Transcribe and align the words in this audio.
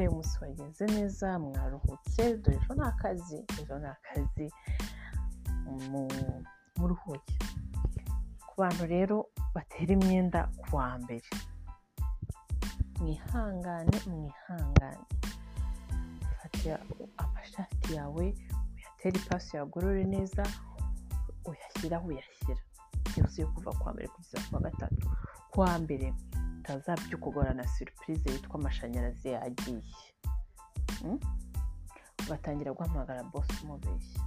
mute 0.00 0.08
umunsi 0.08 0.38
wagenze 0.42 0.84
neza 0.86 1.38
mwaruhutse 1.38 2.36
dore 2.42 2.56
ejo 2.56 2.74
ni 2.74 2.82
akazi 2.88 3.38
ejo 3.60 3.78
ni 3.78 3.86
akazi. 3.94 4.46
Mu- 5.90 6.44
muruhuke. 6.78 7.34
Ku 8.48 8.54
bantu 8.60 8.84
rero 8.86 9.16
batera 9.54 9.92
imyenda 9.92 10.40
ku 10.60 10.76
wa 10.76 10.98
mbere. 10.98 11.28
Mwihangane 13.00 13.96
mwihangane. 14.06 15.04
Fata 16.38 16.80
amashati 17.16 17.94
yawe 17.94 18.24
uyatere 18.76 19.16
ipasi 19.20 19.56
uyagorore 19.56 20.04
neza 20.04 20.42
uyashyira 21.44 21.96
aho 21.96 22.06
uyashyira. 22.08 22.60
Byuzuye 23.12 23.46
kuva 23.52 23.70
ku 23.76 23.82
wa 23.86 23.92
mbere 23.92 24.08
kugeza 24.08 24.38
ku 24.48 24.54
wa 24.54 24.60
gatatu. 24.60 25.06
Ku 25.52 25.60
wa 25.60 25.78
mbere 25.78 26.14
utazabyuka 26.74 27.26
ugora 27.26 27.54
na 27.54 27.66
surprise 27.66 28.30
yitwa 28.30 28.54
amashanyarazi 28.60 29.28
yagiye. 29.28 29.82
Mm? 31.04 31.18
ugatangira 32.26 32.72
guhamagara 32.72 33.22
bosi 33.32 33.52
umubeshya 33.64 34.22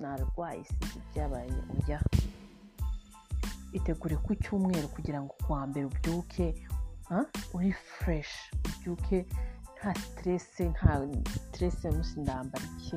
narwaye 0.00 0.64
sinzi 0.64 0.98
ibyabaye 0.98 1.50
ujya. 1.74 1.98
Itegure 3.72 4.16
ku 4.16 4.34
cyumweru 4.42 4.88
kugira 4.88 5.18
ngo 5.22 5.32
ku 5.42 5.52
wa 5.52 5.66
mbere 5.66 5.84
ubyuke 5.86 6.46
uri 7.54 7.72
fureshi 7.72 8.44
ubyuke. 8.68 9.26
Nta 9.76 9.94
siteresi 9.94 10.62
nta 10.74 10.92
siteresi 11.32 11.88
munsi 11.90 12.20
ndambara 12.20 12.64
iki? 12.78 12.96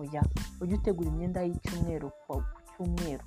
Oya 0.00 0.22
ujye 0.60 0.74
utegura 0.76 1.08
imyenda 1.10 1.40
y'icyumweru 1.42 2.08
ku 2.26 2.40
cyumweru. 2.70 3.24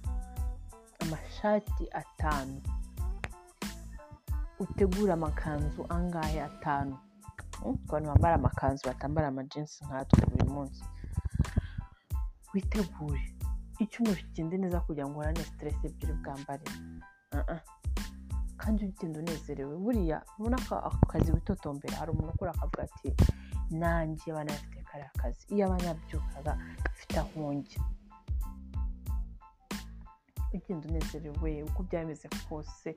Amashati 1.04 1.86
atanu. 2.02 2.58
Utegure 4.60 5.14
amakanzu 5.14 5.86
angahe 5.90 6.42
atanu? 6.42 6.98
Ku 7.62 7.78
bantu 7.88 8.08
bambara 8.10 8.36
amakanzu 8.36 8.82
batambara 8.88 9.28
amajinsi 9.28 9.86
nkatwe 9.86 10.22
buri 10.32 10.48
munsi. 10.50 10.84
Witegure. 12.54 13.24
Icyumweru 13.80 14.18
kigende 14.18 14.58
neza 14.58 14.80
kugira 14.80 15.06
ngo 15.08 15.16
uhorane 15.20 15.44
siteresi 15.44 15.88
ebyiri 15.88 16.14
bwambare. 16.14 16.66
Ah. 17.36 17.62
kandi 18.58 18.86
ugenda 18.86 19.20
unezerewe. 19.20 19.76
Buriya 19.78 20.18
ubona 20.40 20.58
ko 20.68 20.76
ako 20.76 21.06
kazi 21.12 21.32
witotombera. 21.32 21.98
Hari 22.00 22.12
umuntu 22.12 22.32
ukora 22.34 22.52
akavuga 22.56 22.84
ati 22.88 23.10
nanjye 23.70 24.32
abana 24.32 24.52
bafite 24.56 24.80
kariya 24.90 25.12
kazi. 25.20 25.42
Iyo 25.54 25.66
abana 25.68 25.94
byukaga 25.94 26.54
mfite 26.94 27.16
ugenda 30.58 30.88
unezerewe 30.90 31.64
uko 31.68 31.80
byaba 31.88 32.04
bimeze 32.06 32.28
kose 32.50 32.90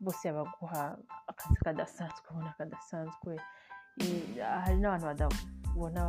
bose 0.00 0.22
yabaguha 0.28 0.82
akazi 1.30 1.56
kadasanzwe 1.64 2.26
ubona 2.30 2.52
kadasanzwe. 2.58 3.32
Hari 4.64 4.76
n'abantu 4.80 5.06
badabona 5.10 6.02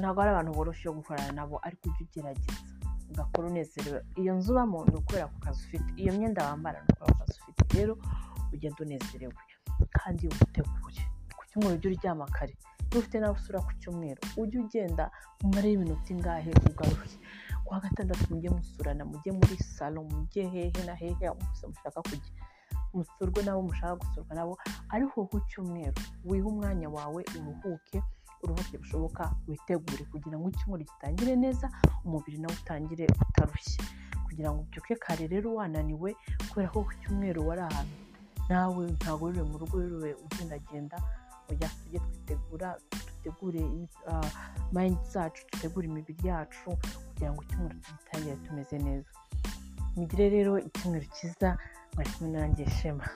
ntabwo 0.00 0.20
ari 0.22 0.30
abantu 0.30 0.52
boroshye 0.56 0.88
gukorana 0.90 1.32
nabo 1.32 1.56
ariko 1.66 1.84
ujye 1.90 2.04
ugerageza 2.06 2.62
ugakora 3.10 3.46
unezerewe. 3.48 4.00
Iyo 4.20 4.32
nzu 4.36 4.52
ubamo 4.52 4.78
ni 4.86 4.94
ukubera 5.00 5.26
ku 5.32 5.38
kazi 5.44 5.58
ufite 5.66 5.88
iyo 6.02 6.12
myenda 6.16 6.44
wambara 6.46 6.78
ni 6.84 6.88
ukubera 6.92 7.12
ku 7.14 7.18
kazi 7.20 7.34
ufite. 7.40 7.62
Rero 7.78 7.94
ugenda 8.52 8.78
unezerewe 8.84 9.34
kandi 9.98 10.22
witegure 10.26 11.02
ku 11.36 11.42
cyumweru 11.48 11.74
ujye 11.76 11.88
uryama 11.90 12.26
kare 12.36 12.54
niba 12.88 12.98
ufite 13.00 13.16
nawe 13.20 13.34
usura 13.38 13.58
ku 13.66 13.72
cyumweru 13.80 14.20
ujye 14.40 14.58
ugenda 14.60 15.04
umare 15.44 15.68
y'iminota 15.70 16.08
ingahe 16.14 16.50
ugaruke. 16.70 17.16
Ku 17.68 17.74
wa 17.74 17.80
gatandatu 17.84 18.24
mujye 18.34 18.48
musurana 18.50 19.04
mujye 19.04 19.30
muri 19.32 19.56
salo 19.60 20.00
mujye 20.04 20.48
hehe 20.48 20.72
na 20.86 20.94
hehe 20.94 21.26
aho 21.28 21.36
mushaka 21.68 22.00
kujya. 22.02 22.32
Musurwe 22.94 23.42
nabo 23.44 23.62
mushaka 23.68 23.96
gusurwa 24.00 24.32
nabo 24.34 24.54
ariko 24.88 25.26
ku 25.28 25.36
cyumweru 25.48 25.92
wihe 26.24 26.44
umwanya 26.48 26.88
wawe 26.88 27.20
uruhuke 27.36 28.00
uruhuke 28.42 28.78
bushoboka 28.80 29.22
witegure 29.48 30.04
kugira 30.08 30.38
ngo 30.40 30.48
icyumweru 30.48 30.84
gitangire 30.88 31.36
neza 31.36 31.66
umubiri 32.04 32.38
nawe 32.40 32.54
utangire 32.56 33.04
utarushye. 33.28 33.82
Kugira 34.24 34.48
ngo 34.50 34.60
ubyuke 34.64 34.94
kare 34.96 35.26
rero 35.28 35.48
wananiwe 35.54 36.16
kubera 36.48 36.68
ko 36.72 36.80
ku 36.88 36.92
cyumweru 37.04 37.44
wari 37.48 37.60
ahantu 37.68 37.96
nawe 38.48 38.82
ntabwo 38.96 39.28
mu 39.50 39.56
rugo 39.60 39.76
wiriwe 39.76 40.10
ugendagenda 40.24 40.96
ujya 41.52 41.68
tujye 41.68 41.98
twitegura 42.00 42.68
dutegure 42.90 43.62
ah, 44.08 44.30
mayindi 44.72 45.04
zacu 45.12 45.44
dutegure 45.52 45.86
imibiri 45.88 46.28
yacu 46.28 46.70
kugira 47.18 47.32
ngo 47.34 47.42
icyumweru 47.42 47.78
tugitangire 47.84 48.36
tumeze 48.46 48.76
neza. 48.86 49.10
Mugire 49.96 50.26
rero 50.34 50.52
icyumweru 50.68 51.06
cyiza 51.16 51.48
mwari 51.94 52.10
kumwe 52.14 52.28
nanjye 52.38 52.64
shema 52.76 53.06